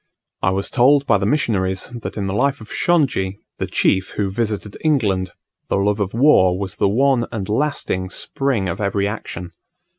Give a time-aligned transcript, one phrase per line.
[0.41, 4.31] I was told by the missionaries that in the life of Shongi, the chief who
[4.31, 5.29] visited England,
[5.67, 9.51] the love of war was the one and lasting spring of every action.